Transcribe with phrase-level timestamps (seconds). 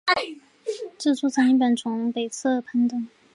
[0.97, 3.07] 这座山一般从北侧攀登。